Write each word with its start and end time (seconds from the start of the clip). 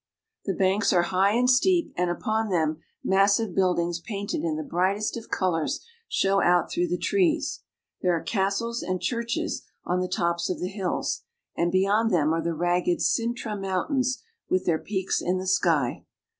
The 0.45 0.55
banks 0.55 0.91
are 0.93 1.03
high 1.13 1.33
and 1.33 1.47
steep, 1.47 1.93
and 1.95 2.09
upon 2.09 2.49
them 2.49 2.79
massive 3.03 3.53
buildings 3.53 3.99
painted 3.99 4.43
in 4.43 4.55
the 4.55 4.63
brightest 4.63 5.15
of 5.15 5.29
colors 5.29 5.85
show 6.07 6.41
out 6.41 6.71
through 6.71 6.87
the 6.87 6.97
trees. 6.97 7.61
There 8.01 8.17
are 8.17 8.23
castles 8.23 8.81
and 8.81 8.99
churches 8.99 9.61
on 9.85 9.99
the 9.99 10.07
tops 10.07 10.49
of 10.49 10.59
the 10.59 10.69
hills, 10.69 11.21
and 11.55 11.71
beyond 11.71 12.09
them 12.09 12.33
are 12.33 12.41
the 12.41 12.55
ragged 12.55 12.97
Cintra 12.99 13.55
Mountains, 13.55 14.23
with 14.49 14.65
their 14.65 14.79
peaks 14.79 15.21
in 15.21 15.37
the 15.37 15.45
sky. 15.45 16.03